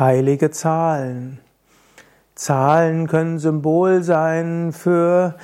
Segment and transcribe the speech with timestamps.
[0.00, 1.40] Heilige Zahlen.
[2.34, 5.34] Zahlen können Symbol sein für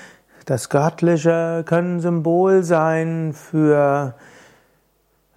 [0.46, 4.14] das Göttliche, können Symbol sein für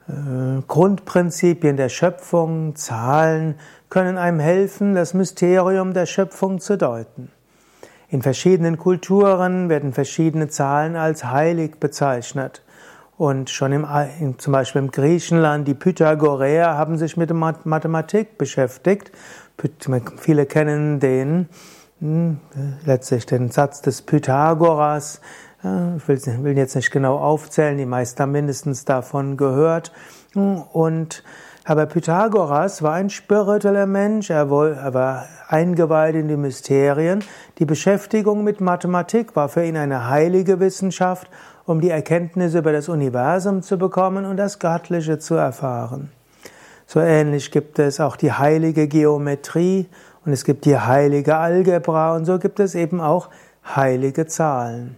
[0.07, 2.77] äh, Grundprinzipien der Schöpfung.
[2.77, 3.55] Zahlen
[3.89, 7.29] können einem helfen, das Mysterium der Schöpfung zu deuten.
[8.07, 12.61] In verschiedenen Kulturen werden verschiedene Zahlen als heilig bezeichnet.
[13.19, 13.85] Und schon im,
[14.37, 19.11] zum Beispiel im Griechenland, die Pythagoreer haben sich mit Mathematik beschäftigt.
[20.15, 21.49] Viele kennen den,
[21.99, 22.39] hm,
[22.85, 25.19] letztlich den Satz des Pythagoras.
[25.97, 29.91] Ich will jetzt nicht genau aufzählen, die meisten haben mindestens davon gehört.
[30.33, 31.21] Und
[31.65, 37.21] aber Pythagoras war ein spiritueller Mensch, er war eingeweiht in die Mysterien.
[37.57, 41.29] Die Beschäftigung mit Mathematik war für ihn eine heilige Wissenschaft
[41.69, 46.11] um die Erkenntnisse über das Universum zu bekommen und das Göttliche zu erfahren.
[46.87, 49.87] So ähnlich gibt es auch die heilige Geometrie
[50.25, 53.29] und es gibt die heilige Algebra und so gibt es eben auch
[53.63, 54.97] heilige Zahlen.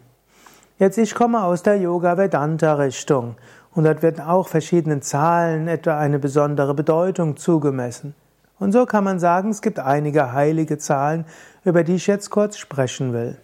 [0.80, 3.36] Jetzt ich komme aus der Yoga Vedanta Richtung
[3.76, 8.16] und dort werden auch verschiedenen Zahlen etwa eine besondere Bedeutung zugemessen.
[8.60, 11.26] Und so kann man sagen, es gibt einige heilige Zahlen,
[11.66, 13.36] über die ich jetzt kurz sprechen will.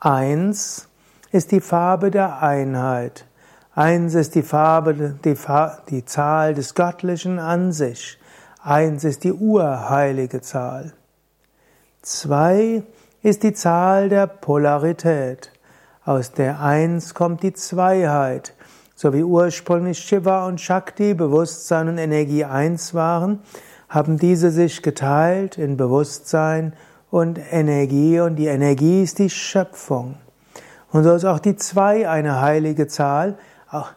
[0.00, 0.88] Eins
[1.36, 3.26] ist die Farbe der Einheit.
[3.74, 5.36] Eins ist die Farbe, die,
[5.90, 8.18] die Zahl des Göttlichen an sich.
[8.62, 10.94] Eins ist die urheilige Zahl.
[12.00, 12.82] Zwei
[13.22, 15.52] ist die Zahl der Polarität.
[16.06, 18.54] Aus der Eins kommt die Zweiheit.
[18.94, 23.40] So wie ursprünglich Shiva und Shakti, Bewusstsein und Energie eins waren,
[23.90, 26.72] haben diese sich geteilt in Bewusstsein
[27.10, 30.14] und Energie und die Energie ist die Schöpfung.
[30.96, 33.36] Und so ist auch die 2 eine heilige Zahl.
[33.70, 33.90] Auch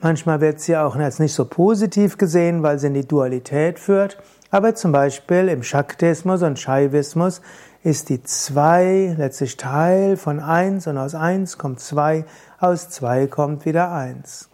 [0.00, 4.16] manchmal wird sie auch als nicht so positiv gesehen, weil sie in die Dualität führt.
[4.50, 7.42] Aber zum Beispiel im Shaktismus und Shaivismus
[7.82, 12.24] ist die 2 letztlich Teil von 1 und aus 1 kommt 2,
[12.58, 14.48] aus 2 kommt wieder 1.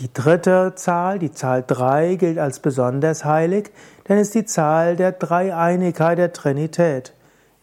[0.00, 3.70] Die dritte Zahl, die Zahl 3, gilt als besonders heilig,
[4.08, 7.12] denn es ist die Zahl der Dreieinigkeit der Trinität.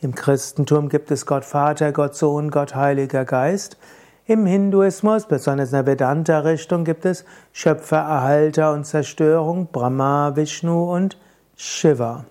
[0.03, 3.77] Im Christentum gibt es Gott Vater, Gott Sohn, Gott Heiliger Geist.
[4.25, 11.17] Im Hinduismus, besonders in der Vedanta-Richtung, gibt es Schöpfer, Erhalter und Zerstörung, Brahma, Vishnu und
[11.55, 12.25] Shiva.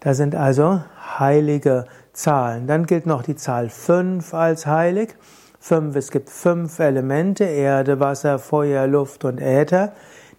[0.00, 0.82] Das sind also
[1.18, 2.66] heilige Zahlen.
[2.66, 5.14] Dann gilt noch die Zahl 5 als heilig.
[5.60, 9.92] 5, es gibt fünf Elemente, Erde, Wasser, Feuer, Luft und Äther.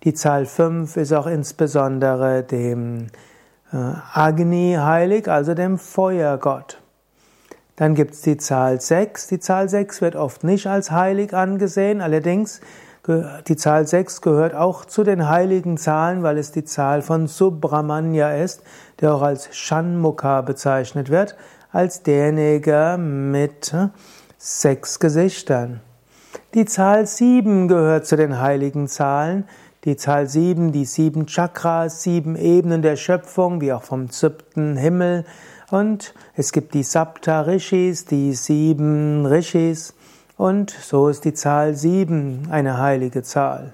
[0.04, 3.08] Die Zahl 5 ist auch insbesondere dem
[3.72, 6.82] Agni heilig, also dem Feuergott.
[7.76, 9.28] Dann gibt es die Zahl 6.
[9.28, 12.62] Die Zahl 6 wird oft nicht als heilig angesehen, allerdings
[13.48, 18.36] die Zahl 6 gehört auch zu den heiligen Zahlen, weil es die Zahl von Subramanya
[18.36, 18.64] ist,
[19.00, 21.38] der auch als Shanmukha bezeichnet wird,
[21.72, 23.74] als derjenige mit
[24.38, 25.80] sechs Gesichtern.
[26.54, 29.46] Die Zahl 7 gehört zu den heiligen Zahlen,
[29.86, 35.26] die Zahl sieben, die sieben Chakras, sieben Ebenen der Schöpfung, wie auch vom siebten Himmel.
[35.70, 39.94] Und es gibt die Sapta Rishis, die sieben Rishis.
[40.38, 43.74] Und so ist die Zahl sieben eine heilige Zahl.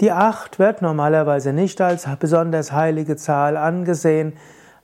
[0.00, 4.32] Die acht wird normalerweise nicht als besonders heilige Zahl angesehen.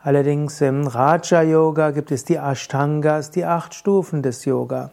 [0.03, 4.92] Allerdings im Raja Yoga gibt es die Ashtangas, die acht Stufen des Yoga.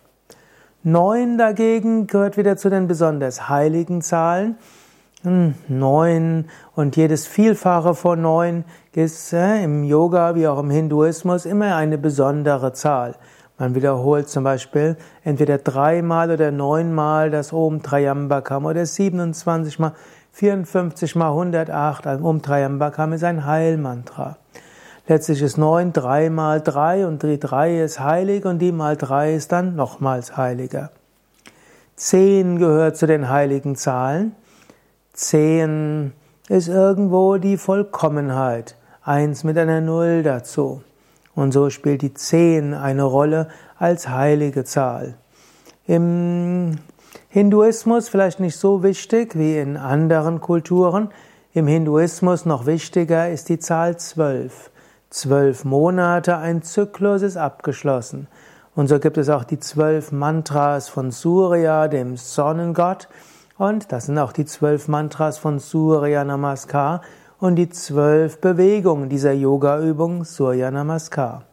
[0.84, 4.58] Neun dagegen gehört wieder zu den besonders heiligen Zahlen.
[5.24, 6.46] Hm, neun
[6.76, 11.98] und jedes Vielfache von neun ist äh, im Yoga wie auch im Hinduismus immer eine
[11.98, 13.16] besondere Zahl.
[13.58, 19.94] Man wiederholt zum Beispiel entweder dreimal oder neunmal das Om Trayambakam oder 27 mal,
[20.34, 22.06] 54 mal 108.
[22.06, 24.38] Ein Om Trayambakam ist ein Heilmantra.
[25.08, 29.52] Letztlich ist neun dreimal drei und die drei ist heilig und die mal drei ist
[29.52, 30.92] dann nochmals heiliger.
[31.96, 34.36] Zehn gehört zu den heiligen Zahlen.
[35.18, 36.14] Zehn
[36.48, 38.78] ist irgendwo die Vollkommenheit.
[39.02, 40.84] Eins mit einer Null dazu.
[41.34, 43.48] Und so spielt die Zehn eine Rolle
[43.80, 45.16] als heilige Zahl.
[45.88, 46.78] Im
[47.30, 51.10] Hinduismus vielleicht nicht so wichtig wie in anderen Kulturen.
[51.52, 54.70] Im Hinduismus noch wichtiger ist die Zahl zwölf.
[55.10, 58.28] Zwölf Monate, ein Zyklus ist abgeschlossen.
[58.76, 63.08] Und so gibt es auch die zwölf Mantras von Surya, dem Sonnengott,
[63.58, 67.02] und das sind auch die zwölf Mantras von Surya Namaskar
[67.40, 71.44] und die zwölf Bewegungen dieser Yoga-Übung Surya Namaskar.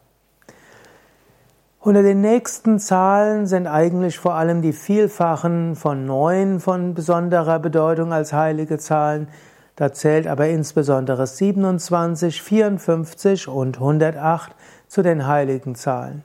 [1.79, 8.11] Unter den nächsten Zahlen sind eigentlich vor allem die Vielfachen von neun von besonderer Bedeutung
[8.11, 9.27] als heilige Zahlen.
[9.75, 14.55] Da zählt aber insbesondere 27, 54 und 108
[14.87, 16.23] zu den heiligen Zahlen.